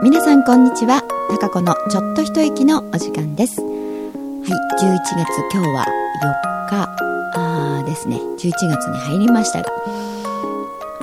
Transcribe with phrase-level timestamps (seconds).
[0.00, 1.02] 皆さんこんにちは。
[1.28, 3.60] 高子のちょっと一息のお時間です。
[3.60, 3.70] はい
[4.80, 5.86] 11月今日は
[6.68, 6.88] 4日。
[7.34, 8.16] あですね。
[8.16, 9.72] 11月に入りましたが、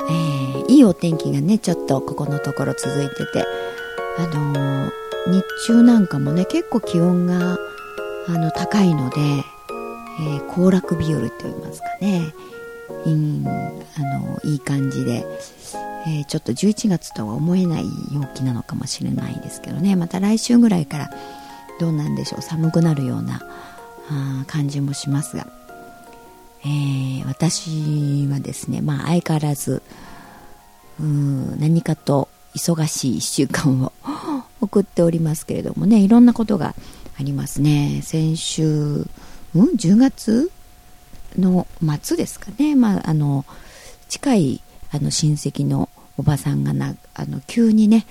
[0.10, 3.46] えー、いいお天気がねちょっとここのところ続いてて。
[4.18, 4.92] あのー、
[5.28, 7.58] 日中なんかもね結構気温が
[8.30, 12.34] あの高いので、えー、行楽日和と言いますかね。
[13.06, 15.26] うん、あのいい感じで、
[16.08, 19.96] えー、ちょっと11月とは思えない陽気なのかもしれないですけどね。
[19.96, 21.10] また来週ぐらいから
[21.80, 22.42] どうなんでしょう。
[22.42, 23.42] 寒くなるような
[24.10, 25.48] あ感じもしますが、
[26.64, 29.82] えー、私はですね、まあ、相変わらず
[31.00, 33.92] うん何かと忙しい1週間を
[34.62, 36.00] 送っておりますけれどもね。
[36.00, 36.76] いろんなことが
[37.20, 38.02] ありますね。
[38.04, 39.08] 先週
[39.56, 40.52] うん10月
[41.38, 41.68] の
[42.02, 43.44] 末ですかね、まあ、あの
[44.08, 48.06] 近いあの親戚のおばさんがなあの急にね、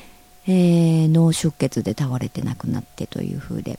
[0.46, 3.78] えー、脳出血で倒れて亡くなってという風で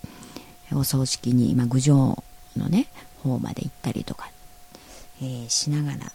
[0.73, 2.23] お葬式に今郡上
[2.57, 2.87] のね
[3.23, 4.29] 方まで行ったりとか、
[5.21, 6.11] えー、しながら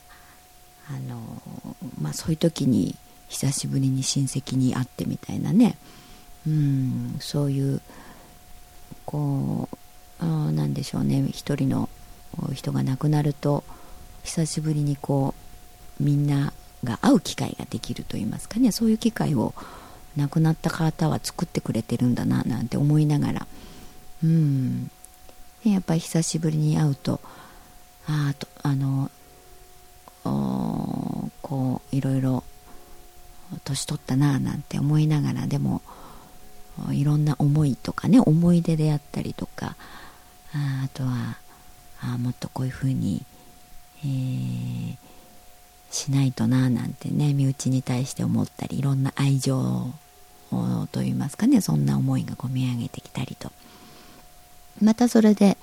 [0.88, 1.20] あの、
[2.00, 2.96] まあ、そういう時に
[3.28, 5.76] 久しぶりに親戚に会ってみたいなね
[6.46, 7.80] うんそういう
[9.04, 9.68] こ
[10.20, 11.88] うなんでしょうね一人の
[12.54, 13.64] 人が亡くなると
[14.24, 15.34] 久しぶりにこ
[16.00, 16.52] うみんな
[16.84, 18.72] が会う機会ができると言いますかね。
[18.72, 19.54] そういう機会を
[20.16, 23.46] 亡くなった方は作ってくれてるんだななんて思いながら。
[24.22, 24.90] うん。
[25.64, 27.20] やっぱり久しぶりに会うと
[28.06, 29.10] あとあの
[31.42, 32.44] こういろいろ
[33.64, 35.82] 年取ったななんて思いながらでも
[36.92, 39.76] いろんな思いとかね思い出であったりとか
[40.54, 41.36] あとは
[42.00, 43.22] あもっとこういうふうに、
[44.02, 44.96] えー、
[45.90, 49.92] しないとななんてね身内に対して思ったりいろんな愛情
[50.92, 53.50] といいますかねそんな思いがこみ上げてきたりと。
[54.82, 55.58] またそれで、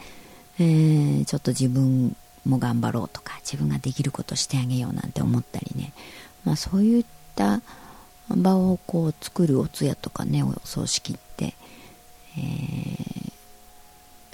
[0.60, 2.16] えー、ちょっと自分
[2.46, 5.94] も頑張ろうとか自分ができることしてあげようなんて思ったりね、
[6.46, 7.06] まあ、そういっ
[7.36, 7.62] た
[8.30, 11.56] 場をこう作るお通夜とかねお葬式って、
[12.38, 12.42] え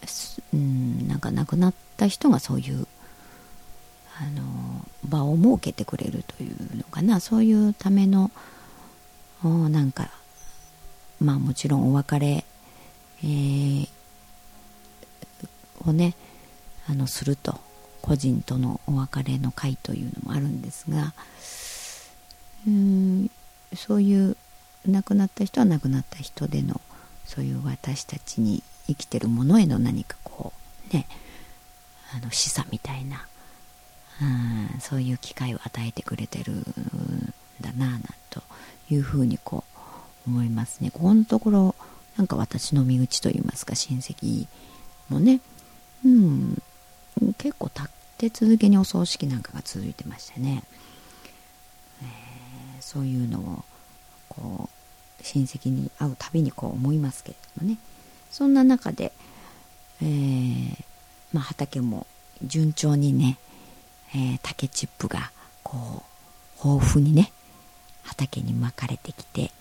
[0.02, 2.88] ー、うんなんか亡くなった人がそういう
[4.19, 7.19] あの場を設けてくれるというのかな。
[7.19, 8.31] そういうための
[9.44, 10.09] なんか
[11.19, 12.46] まあもちろんお別れ、
[13.24, 13.88] えー、
[15.85, 16.16] をね
[16.88, 17.59] あのすると。
[18.03, 21.13] 個人とのお別れの会というのもあるんですが。
[22.68, 23.31] うん
[23.75, 24.38] そういう
[24.85, 26.80] 亡くなった人は亡くなった人での
[27.25, 30.53] そういう私たちに生きてるものへの何かこ
[30.91, 31.07] うね
[32.13, 33.25] あの示唆みたいな
[34.22, 38.41] うんそういう機会を与えてくれてるんだななんと
[38.90, 39.63] いうふうにこ
[40.25, 40.91] う思いますね。
[40.91, 41.75] ここのところ
[42.18, 44.47] なんか私の身内といいますか親戚
[45.09, 45.41] もね。
[46.06, 46.62] うん
[47.38, 47.85] 結構立っ
[48.18, 50.63] て続けにお葬式なんかが続いてましてね、
[52.01, 53.63] えー、そういうのを
[54.30, 57.78] こう親戚に会うたびにこう思いますけれどもね。
[58.31, 59.13] そんな中で、
[60.01, 60.75] えー、
[61.34, 62.07] まあ、畑も
[62.44, 63.38] 順調にね、
[64.16, 65.31] えー、竹チップが
[65.63, 66.03] こ
[66.63, 67.31] う豊富にね
[68.03, 69.51] 畑に巻かれてきて、え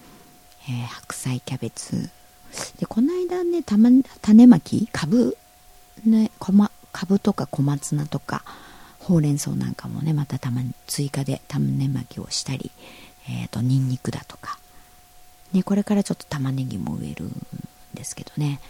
[0.69, 2.11] ー、白菜キャベツ。
[2.79, 3.89] でこの間ねた、ま、
[4.21, 5.39] 種まき株
[6.05, 6.31] ね
[6.93, 8.45] 株とか小松菜とか
[8.99, 12.71] ほうれん草なんかもねまたたまに追加で種まきをしたり、
[13.29, 14.59] えーと、にんにくだとか、
[15.53, 17.33] ね、これからちょっと玉ねぎも植えるん
[17.95, 18.61] ですけどね、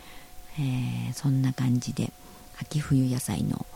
[0.58, 2.12] えー、そんな感じで
[2.60, 3.66] 秋冬野菜の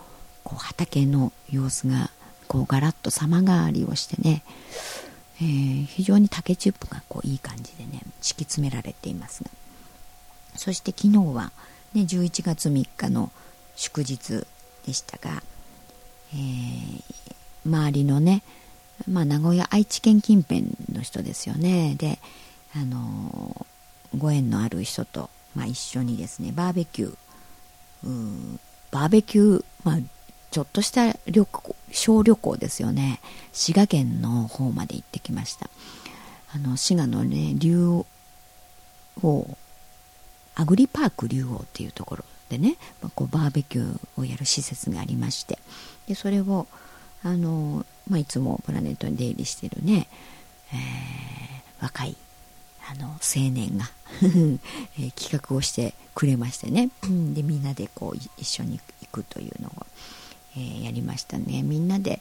[0.46, 2.10] こう畑の様子が
[2.46, 4.44] こうガラッと様変わりをしてね、
[5.40, 9.50] えー、非常に竹チップがこういい感じでね敷き詰められていますが。
[10.54, 11.50] そして昨日は、
[11.94, 13.32] ね、11月3日の
[13.74, 14.46] 祝日
[14.86, 15.42] でしたが、
[16.32, 17.02] えー、
[17.66, 18.42] 周りのね、
[19.10, 21.96] まあ、名古屋愛知県近辺の人ですよね。
[21.98, 22.20] で
[22.74, 23.66] あの
[24.16, 28.58] ご縁のある人とまあ、一緒にですねバーベキュー
[28.92, 29.98] バーベキュー、まあ、
[30.56, 33.20] ちょっとした旅行小旅行ですよね。
[33.52, 35.68] 滋賀県の方まで行ってきました。
[36.54, 38.02] あの滋賀のね竜
[39.22, 39.46] 王
[40.54, 45.58] アグリパーク竜王っていうところでね、まあ、こうバーベキューをやる施設がありまして。
[46.08, 46.66] でそれを
[47.22, 50.08] あの、まあ、いつもプラネットに出入りしてるね、
[50.72, 52.16] えー、若い
[52.90, 53.90] あの青年が
[54.98, 59.86] え企画をしてくれましてね、うん、でみんなでこう一緒に行くというのを、
[60.56, 61.62] えー、やりましたね。
[61.62, 62.20] みんなで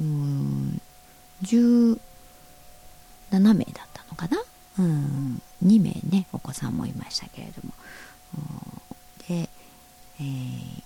[0.00, 0.80] うん
[1.42, 1.98] 17
[3.30, 4.42] 名だったのかな、
[4.78, 7.72] うん、2名ねお子さんもいましたけれども。
[9.28, 9.48] で、
[10.20, 10.28] えー、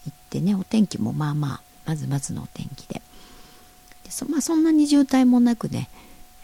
[0.06, 3.00] 行ってねお天気もまあまあまずまずのお天気で。
[4.04, 5.88] でそ,、まあ、そんなに渋滞もなくね、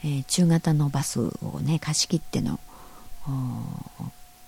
[0.05, 2.59] えー、中型のバスをね貸し切っての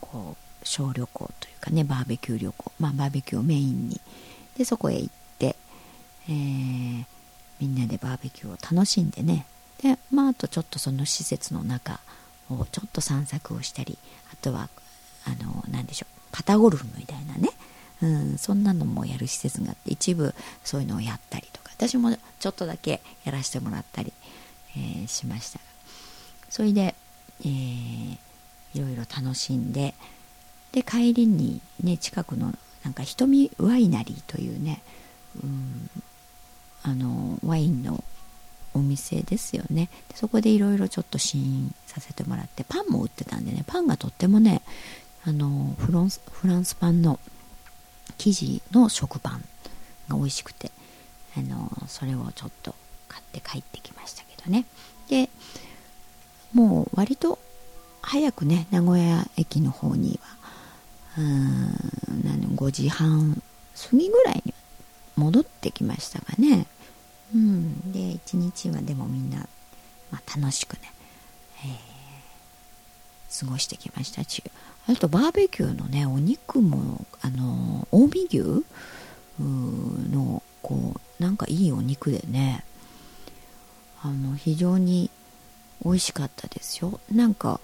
[0.01, 2.73] こう小旅行というかねバーベキュー旅行。
[2.79, 4.01] まあバーベキューをメインに。
[4.57, 5.14] でそこへ行っ、
[6.29, 7.05] えー、
[7.61, 9.47] みんなでバーベキューを楽しんでね。
[9.83, 12.01] でまああとちょっとその施設の中
[12.51, 13.99] をちょっと散策をしたり
[14.33, 14.69] あとは
[15.27, 17.51] あの何でしょうパタゴルフみたいなね、
[18.03, 21.65] うん、そんなのもやる施設があって一部そういうのをやったりとか。
[21.77, 24.13] 私もちょっとだけやらせてもらったり、
[24.77, 25.61] えー、しました。
[26.49, 26.95] それで、
[27.41, 28.19] えー、
[28.75, 29.95] いろいろ楽しんで
[30.73, 32.55] で帰りにね近くの
[32.85, 34.83] なんか瞳ワイナリーというね、
[35.43, 35.91] うん、
[36.85, 38.05] あのワインの
[38.75, 39.89] お店ですよね。
[40.09, 44.63] でそこでいろいろちょっと試飲させてもらってパンも売ってたんでねパンがとってもね
[45.25, 47.19] あのフランスフランスパンの
[48.19, 49.45] 生地の食パン
[50.09, 50.71] が美味しくて
[51.37, 52.75] あのそれをちょっと
[53.09, 54.67] 買って帰ってきましたけどね。
[55.09, 55.31] で
[56.53, 57.39] もう割と
[58.03, 60.37] 早くね名古屋駅の方には
[61.19, 61.95] うん
[62.57, 63.43] 5時半
[63.91, 64.55] 過ぎぐらいに
[65.17, 66.67] 戻ってきましたがね。
[67.35, 67.93] うん。
[67.93, 69.49] で一日はでもみんな、
[70.11, 70.81] まあ、楽しくね、
[71.65, 74.43] えー、過ごしてきましたし
[74.87, 78.65] あとバーベキューのねお肉もあの近江牛
[80.13, 82.65] のこうなんかいいお肉でね
[84.03, 85.11] あの非常に
[85.85, 87.01] 美味しかったですよ。
[87.11, 87.61] なんか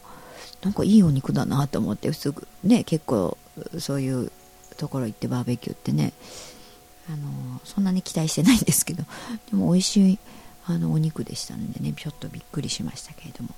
[0.62, 3.36] なんかいいお肉だなと思ってすぐね結構
[3.78, 4.32] そういう
[4.76, 6.12] ところ行ってバーベキューってね
[7.10, 9.02] あのそんなに期待してないんですけど
[9.50, 10.18] でも美味しい
[10.66, 13.50] あのお肉でしたのでねちょっとびっくりしましたけれども、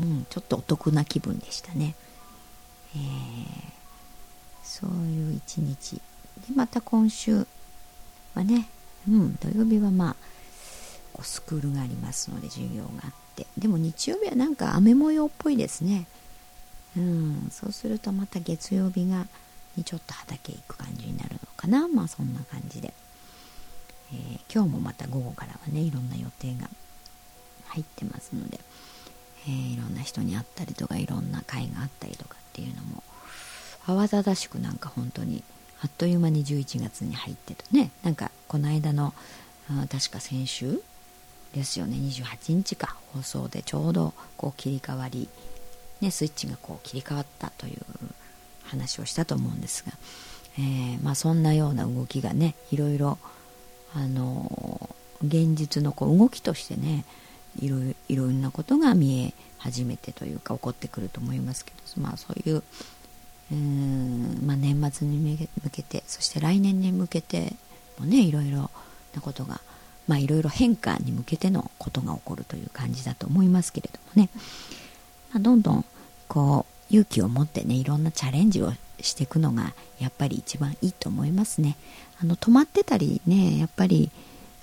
[0.00, 1.96] うん、ちょっとお得な気分でしたね、
[2.94, 3.02] えー、
[4.62, 5.96] そういう一日。
[5.96, 6.02] で
[6.54, 7.46] また今週
[8.34, 8.68] はね、
[9.08, 10.16] うん、土曜日はまあ
[11.12, 13.46] こうスクールがありますので授業があって。
[13.58, 16.06] でも日曜日はなんか雨模様っぽいですね。
[16.96, 19.26] うんそうするとまた月曜日が
[19.76, 21.88] にちょっと畑行く感じになるのかな。
[21.88, 22.94] まあそんな感じで、
[24.12, 26.68] えー、今日もまた午後からはねいろんな予定が
[27.68, 28.60] 入ってますので、
[29.48, 33.02] えー、いろんな人に会ったりとかいろんな会があったりとかっていうのも
[33.86, 35.42] 慌ただしくなんか本当に
[35.82, 39.12] あっという間に11月に入ってとねなんかこの間の
[39.90, 40.80] 確か先週
[41.54, 45.28] ですよね28日か放送でちょうどこう切り替わり、
[46.00, 47.76] ね、スイッチがこう切り替わったという
[48.64, 49.92] 話をしたと思うんですが、
[50.58, 53.18] えー、まあ、そんなような動きがねいろいろ、
[53.94, 54.90] あの
[55.22, 57.04] 現実のこう動きとしてね
[57.60, 62.62] いろいろなことが見え始めてというか起こってくると思いますけど、まあ、そういう
[63.52, 65.18] うん、まあ、年末に
[65.62, 67.52] 向けてそして来年に向けて
[67.98, 68.70] もねいろいろ
[69.14, 69.60] なことが、
[70.08, 74.30] まあ、いろいろ変化に向けてのことが起こるという感じだと思いますけれどもね、
[75.32, 75.84] まあ、どんどん
[76.28, 81.76] こう勇気を持ってねいろんなチャレンジをしていくのがやっぱり一番いいと思いますね。
[82.20, 84.10] あの止まってたりねやっぱり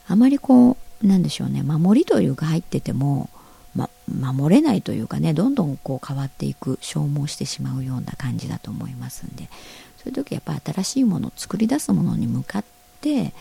[0.07, 3.29] あまりこうなんでしょうね守りというか入ってても、
[3.75, 9.49] ま、守れないというかねどんどんこう変わっていく消耗してしまうような感じだと思いますんで
[9.97, 12.65] そういう時やっぱ新しいものを作り出すものに向かっ
[13.01, 13.33] て、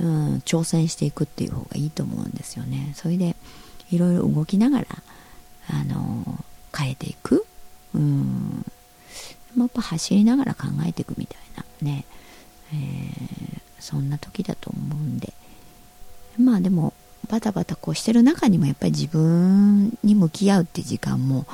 [0.00, 2.92] うん、挑戦していくっていう方がいいと思うんですよね。
[2.94, 3.36] それで
[3.90, 4.86] いろいろ動きながら
[5.70, 6.44] あの
[6.76, 7.46] 変えていく。
[7.94, 8.64] うん。
[9.64, 11.64] やっぱ走りながら考えていくみたいな。
[11.82, 12.04] ね、
[12.72, 15.32] えー、そんな時だと思うんで。
[16.38, 16.92] まあでも
[17.28, 21.46] バタバタこうしてる中にもやっぱり自分に向き合うって時間も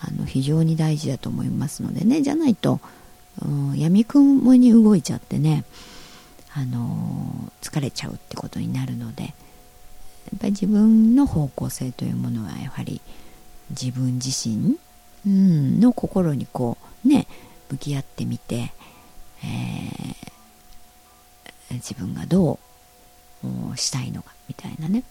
[0.00, 2.22] あの非常に大事だと思いますのでね。
[2.22, 2.80] じゃないと、
[3.42, 5.64] うん、闇雲に動いちゃってね、
[6.54, 13.00] あのー、疲れちゃうってことになるのでやっぱり自分の方向性というものはやはり
[13.70, 14.78] 自分自身、
[15.24, 17.26] の心にこうね
[17.70, 18.72] 向き合ってみて、
[19.44, 22.58] えー、自分がど
[23.44, 25.04] うしたいのかみたいなね、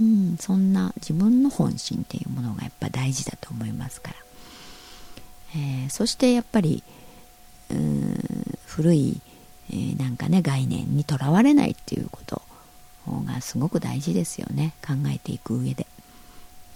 [0.00, 4.16] うん、そんな自分の本心っていうものがやっぱ大事だと思いますから、
[5.56, 6.82] えー、そしてやっぱり
[7.70, 8.18] うん
[8.66, 9.20] 古い、
[9.70, 12.42] えー、なんかね概念にとらわれないっていうこと
[13.26, 14.74] がすごく大事ですよね。
[14.86, 15.86] 考えていく上で。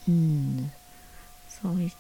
[0.09, 0.71] うん
[1.49, 1.90] そういっ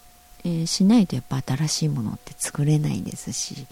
[0.46, 3.66] え、しないとやっぱ新しいものって作れないですし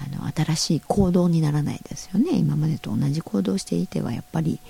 [0.00, 2.36] あの新しい行動にならないですよね。
[2.38, 4.60] 今までと同じ行動をしていてはやっぱり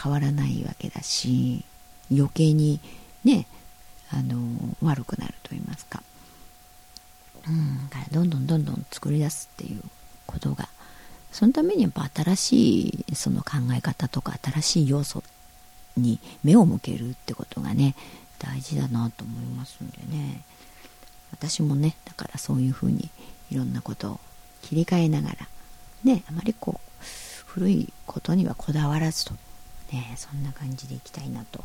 [0.00, 1.64] 変わらないわけだし
[2.10, 2.80] 余計に
[3.24, 3.46] ね
[4.10, 4.36] あの
[4.82, 6.02] 悪くなると言いますか。
[7.48, 9.82] うんからどんどんどんどん作り出すっていう
[10.26, 10.68] ことが
[11.30, 15.22] そのためにやっぱ新しいその考え方とか新しい要素
[15.96, 17.94] に目を向けるってことがね
[18.38, 20.42] 大事だなと思いますんでね。
[21.32, 23.10] 私もねだからそういうふうに
[23.50, 24.20] いろんなことを
[24.62, 25.36] 切り替えながら
[26.04, 27.04] ねあまりこう
[27.46, 29.34] 古いことにはこだわらずと
[29.92, 31.64] ねそんな感じでいきたいなと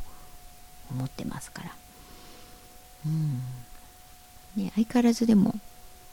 [0.92, 1.72] 思ってますから。
[3.06, 3.42] うん。
[4.56, 5.56] ね相変わらずでも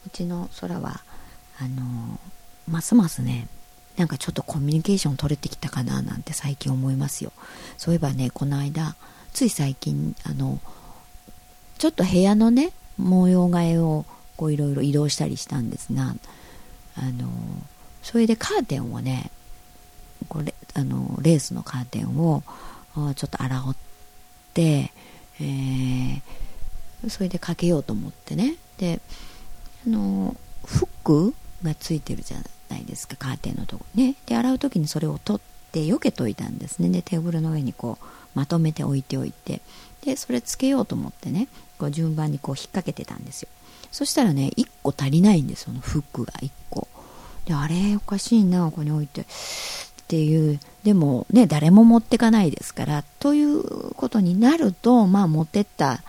[0.06, 1.00] うちの空は
[1.60, 2.18] あの
[2.68, 3.48] ますますね
[3.96, 7.32] なんかちょっとコミュニケーション取れてきたかななんて最近思いますよ。
[7.76, 8.94] そういえばねこの間
[9.32, 10.60] つい最近あの
[11.78, 14.04] ちょっと部屋のね模様替えを
[14.36, 16.14] こういろいろ移動したりしたんですが
[16.96, 17.28] あの
[18.02, 19.30] それでカーテンをね
[20.28, 22.42] これあのレースのカーテンを
[23.14, 23.76] ちょっと洗っ
[24.54, 24.92] て、
[25.40, 26.20] えー、
[27.08, 28.56] それでかけようと思ってね。
[28.78, 29.00] で
[29.86, 32.38] あのフックがついてるじゃ
[32.68, 34.14] ないですかカーテンのとこね。
[34.26, 36.90] で洗う時にそれを取って避けといたんですね。
[36.90, 38.04] でテーブルの上にこう
[38.38, 39.60] まとめて置いておいて。
[40.04, 43.48] でそれつけようと思ってねこう順番にこう引っ掛けてたんですよ。
[43.90, 46.32] そしたらね1個足りないんですそのフックが。
[46.34, 46.86] 1個。
[47.46, 49.22] であれおかしいなここに置いて。
[49.22, 49.24] っ
[50.06, 50.60] ていう。
[50.84, 53.02] でもね誰も持ってかないですから。
[53.18, 56.00] ということになるとまあ持ってった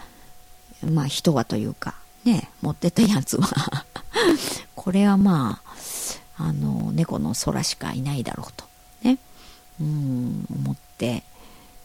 [0.85, 1.95] まあ人はというか
[2.25, 3.85] ね持ってったやつは。
[4.75, 5.61] これはま
[6.37, 8.65] ああの猫の空しかいないだろうと。
[9.01, 9.17] ね。
[9.81, 11.23] うん思って。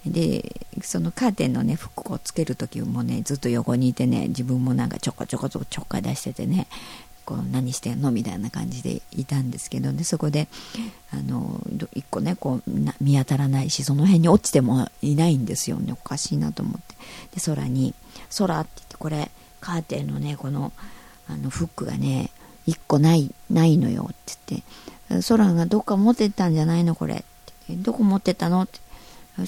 [0.06, 6.66] でそのカーテンのね服をつける時もねずっと横にいてね自分もなんかちょこちょこちょこちょこ出しててね
[7.24, 10.48] こう何してんのみたいな感じでいたんですけどねそこで
[11.10, 11.60] あの
[11.94, 12.70] 一個ねこう
[13.00, 16.94] 見当たらないしその辺に落ちてもいないんですよねおかしいなと思って。
[17.34, 17.94] で空に
[18.36, 19.30] 「空」って言ってこれ
[19.60, 20.72] カーテンのねこの
[21.28, 22.30] あのフックがね
[22.68, 24.66] 1個ないないのよって言って。
[25.28, 27.14] 空がどっか持ってったんじゃないのこれ。
[27.14, 27.18] っ
[27.68, 27.76] て。
[27.76, 28.62] どこ持ってたの？
[28.62, 28.80] って。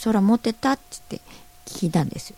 [0.03, 0.73] 空持ってた？
[0.73, 2.35] って言って聞いたんです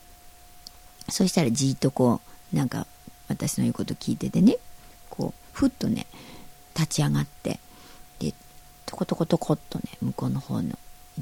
[1.08, 2.20] そしたらじっとこ
[2.52, 2.86] うなんか
[3.28, 4.56] 私の言うこと聞いててね
[5.10, 6.06] こうふっとね
[6.74, 7.58] 立ち上がって
[8.18, 8.32] で
[8.86, 10.78] トコトコトコっとね向こうの方のに行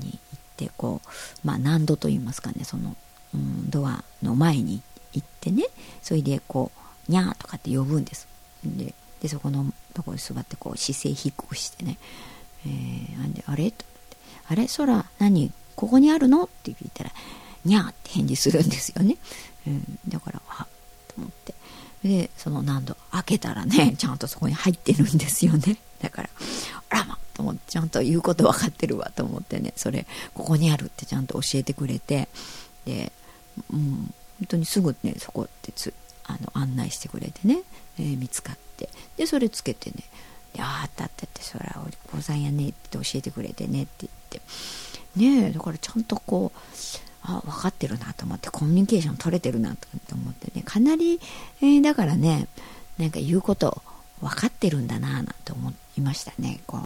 [0.06, 2.96] ってこうまあ何度と言いますかねその、
[3.34, 5.64] うん、ドアの前に行ってね
[6.02, 6.70] それでこ
[7.08, 8.28] う「にゃー」とかって呼ぶんです。
[8.64, 11.98] ででそこのとこに座ってこう姿勢低くしてね
[12.66, 13.84] 「えー、なんであれ?」と
[14.48, 14.66] 「あれ？
[14.68, 15.52] 空何？
[15.76, 17.12] ここにあるの?」って聞いたら
[17.64, 19.16] 「にゃー」って返事するんですよね、
[19.66, 20.66] うん、だから「はっ」
[21.08, 21.54] と思って。
[22.02, 25.76] でその何度開けたらねちゃんとそこに入ってるんですよね。
[26.00, 26.30] だから
[26.90, 29.72] あらまと思ってちゃんと言うこと分かってるわと思ってね。
[29.76, 32.28] それここにあるってちゃんと教えてくれて。
[32.84, 33.10] で、
[33.72, 35.92] うん、本当にすぐねそこってつ
[36.24, 37.62] あの案内してくれてね、
[37.98, 38.88] えー、見つかって。
[39.16, 40.04] でそれつけてね
[40.58, 44.40] 「あああったあった」って「そらお利口さんやね」って教えてくれてねって言って
[45.16, 46.58] ねえだからちゃんとこう
[47.22, 51.20] あ分かってるなと思ってコミュニケーション取れてるなと思ってねかなり、
[51.60, 52.46] えー、だからね
[52.98, 53.82] なんか言うこと
[54.20, 56.78] 分かってるんだななんて思いましたねこ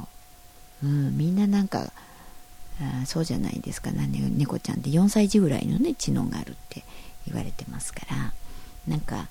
[0.82, 1.92] う、うん、みんななんか
[2.80, 6.82] あそうじゃないですかね猫ちゃんって4歳児ぐらいのね知能があるって
[7.26, 8.32] 言われてますから
[8.88, 9.28] なんか、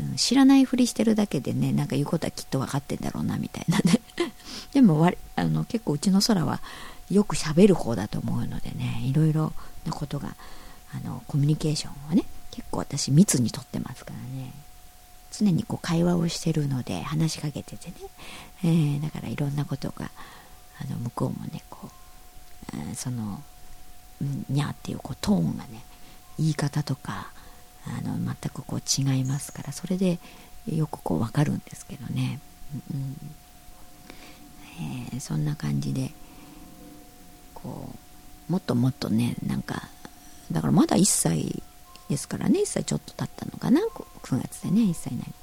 [0.00, 4.00] うん、知らないふりしてるだけでねなんか言うことはきっと分かってんだろうなみたいなね。
[4.72, 6.60] でもあの結構うちの空は
[7.10, 9.52] よく喋る方だと思うのでねいろいろ
[9.84, 10.36] なことが
[10.94, 14.52] あのコミュニケーションをね結構私密にとってますからね。
[15.30, 17.94] 常にこう会話をしてるので話しかけててね、
[18.64, 20.10] えー、だからいろんなことが
[20.80, 21.90] あの向こうもねこ
[22.92, 23.42] う、その
[24.48, 25.82] 「にゃ」っていうこうトーンがね
[26.38, 27.30] 言い方とか
[27.86, 30.18] あの全くこう違いますからそれで
[30.66, 32.40] よくこう分かるんですけどね、
[32.92, 33.16] うん。
[35.12, 36.12] えー、そんな感じで
[37.62, 37.90] こ
[38.48, 39.88] うもっともっとねなんか
[40.50, 41.62] だからまだ1歳
[42.08, 43.80] ですからね1歳ちょっと経ったのかな
[44.22, 45.34] 9月でね1歳なり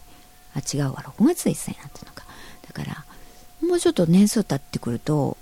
[0.56, 2.26] あ違うわ6月で1歳になったのか。
[2.68, 3.06] だから
[3.68, 5.38] もうちょっと年数経ってくると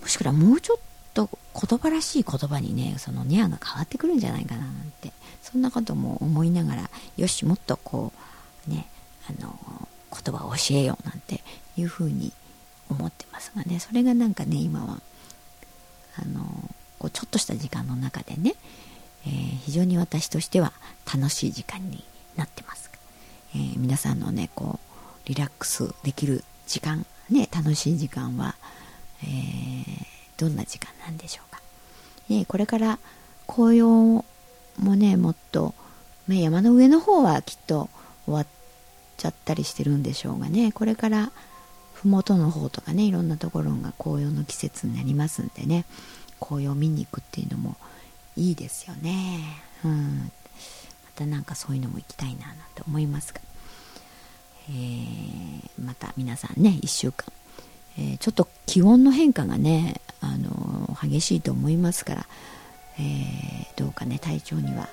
[0.00, 0.78] もしかしたらもうちょっ
[1.14, 1.28] と
[1.68, 8.12] 言葉らしい言葉にねそのニャーが変わってくるんじゃないかななんてそんなことも思いながらよしもっとこ
[8.68, 8.88] うね
[9.28, 9.54] あの
[10.12, 11.42] 言葉を教えようなんて
[11.76, 12.32] いうふうに
[12.88, 13.78] 思ってますがね。
[13.78, 15.00] それがなんかね今は
[16.16, 16.44] あの
[16.98, 18.54] こうちょっとした時間の中でね、
[19.26, 20.72] えー、非常に私としては
[21.12, 22.04] 楽しい時間に
[22.36, 22.90] なってます、
[23.54, 24.78] えー、皆さんのねこ
[25.24, 28.54] うリラックスできる時間ね楽しい時間は、
[29.22, 30.04] えー、
[30.38, 31.60] どんな時間なんでしょうか、
[32.28, 32.98] ね、これから
[33.46, 34.24] 紅葉
[34.78, 35.74] もねもっと、
[36.28, 37.88] ね、山の上の方はきっと
[38.24, 38.46] 終わっ
[39.16, 40.72] ちゃったりしてるんでしょうがね。
[40.72, 41.30] これから
[42.02, 45.84] 麓の方とかねいろんなところが紅葉の季節になりますんでね
[46.40, 47.76] 紅葉見に行くっていうのも
[48.36, 49.40] いいですよね。
[49.84, 50.18] うん。
[50.24, 50.30] ま
[51.14, 53.40] たなんかそういうのも行きたいななんて思いますが、
[54.70, 57.26] えー、また皆さんね1週間、
[57.98, 62.26] えー、ちょっと気温の変化がね、あの激しいと思いますから、
[62.98, 64.88] えー、どうかね体調には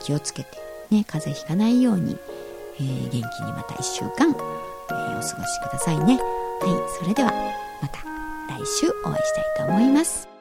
[0.00, 0.58] 気をつけて、
[0.90, 2.16] ね、風邪ひかないように、
[2.80, 4.36] え元気にまた1週間、
[4.90, 6.16] えお過ごしくださいね。
[6.16, 7.32] はいそれでは
[7.80, 7.98] また
[8.48, 10.31] 来週お会いしたいと思います。